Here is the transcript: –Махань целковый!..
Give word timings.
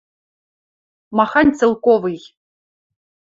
–Махань 1.17 1.53
целковый!.. 1.57 2.19